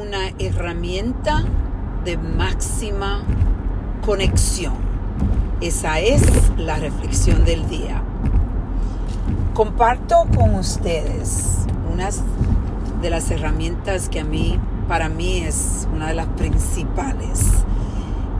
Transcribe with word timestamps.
una 0.00 0.28
herramienta 0.38 1.44
de 2.04 2.16
máxima 2.16 3.22
conexión. 4.04 4.74
Esa 5.60 6.00
es 6.00 6.22
la 6.56 6.76
reflexión 6.76 7.44
del 7.44 7.68
día. 7.68 8.02
Comparto 9.52 10.26
con 10.34 10.54
ustedes 10.54 11.66
unas 11.92 12.22
de 13.02 13.10
las 13.10 13.30
herramientas 13.30 14.08
que 14.08 14.20
a 14.20 14.24
mí, 14.24 14.58
para 14.88 15.10
mí, 15.10 15.40
es 15.40 15.86
una 15.94 16.08
de 16.08 16.14
las 16.14 16.28
principales. 16.28 17.44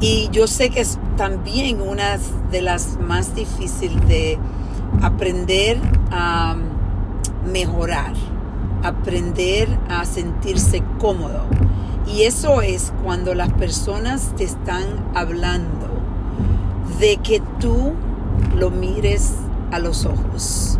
Y 0.01 0.31
yo 0.33 0.47
sé 0.47 0.71
que 0.71 0.81
es 0.81 0.99
también 1.19 1.83
una 1.83 2.17
de 2.51 2.63
las 2.63 2.99
más 2.99 3.35
difíciles 3.35 4.09
de 4.09 4.39
aprender 5.03 5.79
a 6.11 6.57
mejorar, 7.53 8.15
aprender 8.83 9.69
a 9.89 10.05
sentirse 10.05 10.83
cómodo. 10.99 11.45
Y 12.07 12.23
eso 12.23 12.63
es 12.63 12.93
cuando 13.05 13.35
las 13.35 13.53
personas 13.53 14.33
te 14.37 14.45
están 14.45 14.85
hablando 15.15 15.89
de 16.99 17.19
que 17.19 17.41
tú 17.61 17.93
lo 18.57 18.71
mires 18.71 19.35
a 19.71 19.79
los 19.79 20.05
ojos, 20.05 20.79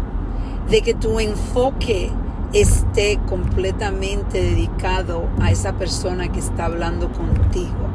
de 0.69 0.83
que 0.83 0.95
tu 0.95 1.21
enfoque 1.21 2.11
esté 2.53 3.19
completamente 3.29 4.43
dedicado 4.43 5.29
a 5.41 5.51
esa 5.51 5.75
persona 5.75 6.33
que 6.33 6.41
está 6.41 6.65
hablando 6.65 7.13
contigo. 7.13 7.89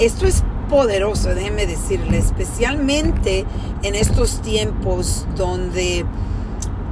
Esto 0.00 0.26
es 0.26 0.42
poderoso, 0.68 1.34
déjeme 1.34 1.66
decirle, 1.66 2.18
especialmente 2.18 3.44
en 3.82 3.94
estos 3.94 4.40
tiempos 4.40 5.26
donde 5.36 6.04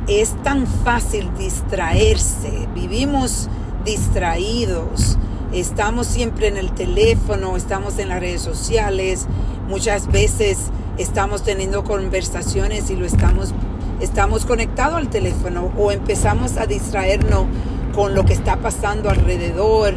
es 0.09 0.31
tan 0.43 0.67
fácil 0.67 1.31
distraerse, 1.39 2.69
vivimos 2.75 3.49
distraídos, 3.85 5.19
estamos 5.53 6.07
siempre 6.07 6.49
en 6.49 6.57
el 6.57 6.73
teléfono, 6.73 7.57
estamos 7.57 7.99
en 7.99 8.09
las 8.09 8.21
redes 8.21 8.43
sociales, 8.43 9.27
muchas 9.69 10.11
veces 10.11 10.71
estamos 10.99 11.43
teniendo 11.43 11.85
conversaciones 11.85 12.91
y 12.91 12.97
lo 12.97 13.07
estamos 13.07 13.55
estamos 14.03 14.45
conectados 14.45 14.97
al 14.97 15.09
teléfono 15.09 15.71
o 15.79 15.93
empezamos 15.93 16.57
a 16.57 16.67
distraernos 16.67 17.47
con 17.95 18.15
lo 18.15 18.25
que 18.25 18.33
está 18.33 18.57
pasando 18.57 19.09
alrededor. 19.11 19.95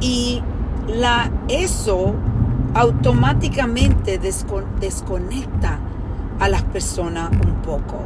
Y 0.00 0.42
la 0.88 1.30
eso 1.48 2.14
automáticamente 2.74 4.18
desconecta 4.18 5.78
a 6.40 6.48
las 6.48 6.62
personas 6.62 7.30
un 7.30 7.62
poco. 7.62 7.98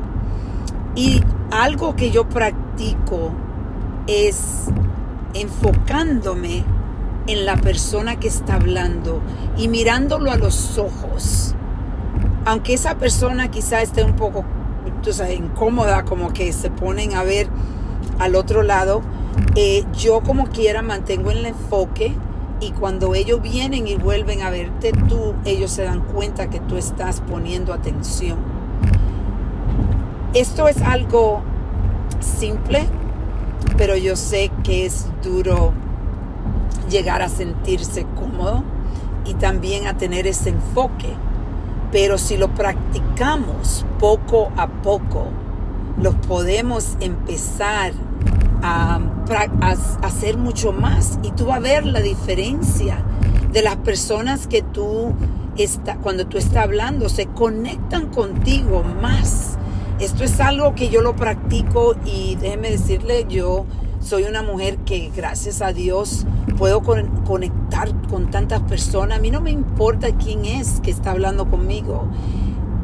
Y 0.95 1.23
algo 1.51 1.97
que 1.97 2.11
yo 2.11 2.29
practico 2.29 3.33
es 4.07 4.67
enfocándome 5.35 6.65
en 7.27 7.47
la 7.47 7.57
persona 7.57 8.19
que 8.19 8.29
está 8.29 8.55
hablando 8.55 9.20
y 9.57 9.69
mirándolo 9.69 10.31
a 10.31 10.37
los 10.37 10.79
ojos. 10.79 11.55
Aunque 12.45 12.75
esa 12.75 12.97
persona 12.97 13.51
quizá 13.51 13.81
esté 13.81 14.03
un 14.03 14.17
poco 14.17 14.45
incómoda, 15.35 16.05
como 16.05 16.33
que 16.33 16.53
se 16.53 16.70
ponen 16.70 17.15
a 17.15 17.23
ver 17.23 17.48
al 18.19 18.35
otro 18.35 18.63
lado, 18.63 19.03
eh, 19.57 19.85
yo 19.97 20.20
como 20.20 20.47
quiera 20.47 20.83
mantengo 20.83 21.31
el 21.31 21.45
enfoque 21.45 22.15
y 22.61 22.70
cuando 22.70 23.15
ellos 23.15 23.43
vienen 23.43 23.89
y 23.89 23.97
vuelven 23.97 24.43
a 24.43 24.51
verte 24.51 24.93
tú, 25.09 25.35
ellos 25.45 25.70
se 25.73 25.83
dan 25.83 26.01
cuenta 26.01 26.51
que 26.51 26.61
tú 26.61 26.77
estás 26.77 27.20
poniendo 27.20 27.73
atención. 27.73 28.39
Esto 30.34 30.66
es 30.66 30.80
algo 30.80 31.42
simple, 32.20 32.86
pero 33.77 33.97
yo 33.97 34.16
sé 34.16 34.50
que 34.64 34.86
es 34.86 35.06
duro 35.22 35.74
llegar 36.89 37.20
a 37.20 37.28
sentirse 37.28 38.06
cómodo 38.14 38.64
y 39.27 39.34
también 39.34 39.86
a 39.86 39.98
tener 39.98 40.27
ese 40.27 40.48
enfoque. 40.48 41.14
Pero 41.91 42.16
si 42.16 42.39
lo 42.39 42.48
practicamos 42.55 43.84
poco 43.98 44.51
a 44.57 44.68
poco, 44.68 45.27
los 46.01 46.14
podemos 46.14 46.96
empezar 47.01 47.92
a, 48.62 49.01
hacer 50.01 50.39
mucho 50.39 50.73
más. 50.73 51.18
Y 51.23 51.33
tú 51.33 51.46
vas 51.46 51.58
a 51.58 51.61
ver 51.61 51.84
la 51.84 52.01
diferencia 52.01 53.05
de 53.52 53.61
las 53.61 53.77
personas 53.77 54.46
que 54.46 54.62
tú, 54.62 55.12
está, 55.58 55.96
cuando 55.96 56.27
tú 56.27 56.39
estás 56.39 56.64
hablando, 56.64 57.11
se 57.11 57.27
conectan 57.27 58.07
contigo 58.07 58.83
más. 58.83 59.52
Esto 60.02 60.24
es 60.24 60.40
algo 60.40 60.74
que 60.74 60.89
yo 60.89 61.01
lo 61.01 61.14
practico 61.14 61.95
y 62.05 62.35
déjeme 62.35 62.73
decirle, 62.73 63.24
yo 63.29 63.67
soy 64.01 64.24
una 64.24 64.42
mujer 64.42 64.79
que 64.79 65.13
gracias 65.14 65.63
a 65.63 65.73
Dios 65.73 66.27
puedo 66.58 66.83
conectar 66.83 67.95
con 68.08 68.29
tantas 68.29 68.63
personas. 68.63 69.18
A 69.18 69.20
mí 69.20 69.30
no 69.30 69.40
me 69.40 69.52
importa 69.52 70.08
quién 70.17 70.45
es 70.45 70.80
que 70.80 70.90
está 70.90 71.13
hablando 71.13 71.48
conmigo. 71.48 72.08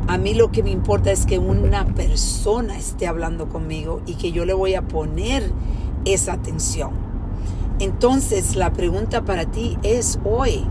A 0.06 0.16
mí 0.16 0.32
lo 0.32 0.52
que 0.52 0.62
me 0.62 0.70
importa 0.70 1.10
es 1.10 1.26
que 1.26 1.40
una 1.40 1.86
persona 1.86 2.78
esté 2.78 3.08
hablando 3.08 3.48
conmigo 3.48 4.00
y 4.06 4.14
que 4.14 4.30
yo 4.30 4.44
le 4.44 4.54
voy 4.54 4.76
a 4.76 4.82
poner 4.82 5.50
esa 6.04 6.34
atención. 6.34 6.92
Entonces 7.80 8.54
la 8.54 8.72
pregunta 8.72 9.22
para 9.22 9.44
ti 9.44 9.76
es 9.82 10.20
hoy, 10.24 10.64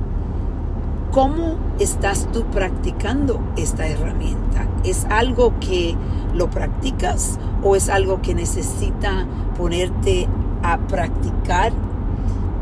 ¿cómo 1.11 1.57
estás 1.77 2.31
tú 2.31 2.45
practicando 2.45 3.41
esta 3.57 3.85
herramienta? 3.85 4.65
¿Es 4.85 5.03
algo 5.09 5.53
que 5.59 5.97
lo 6.37 6.49
practicas 6.49 7.39
o 7.63 7.75
es 7.75 7.89
algo 7.89 8.21
que 8.21 8.35
necesita 8.35 9.25
ponerte 9.57 10.27
a 10.63 10.77
practicar 10.77 11.73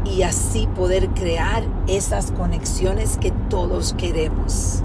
y 0.06 0.24
así 0.24 0.68
poder 0.76 1.10
crear 1.10 1.64
esas 1.88 2.32
conexiones 2.32 3.18
que 3.18 3.32
todos 3.50 3.94
queremos? 3.98 4.82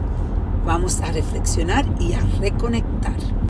Vamos 0.64 1.00
a 1.00 1.12
reflexionar 1.12 1.84
y 1.98 2.14
a 2.14 2.20
reconectar. 2.40 3.16